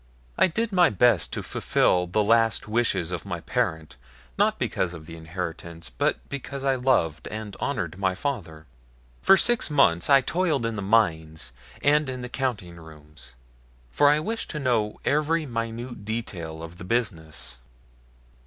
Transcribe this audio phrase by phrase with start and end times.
[0.35, 3.97] I did my best to fulfil the last wishes of my parent
[4.35, 8.65] not because of the inheritance, but because I loved and honored my father.
[9.21, 11.51] For six months I toiled in the mines
[11.83, 13.35] and in the counting rooms,
[13.91, 17.59] for I wished to know every minute detail of the business.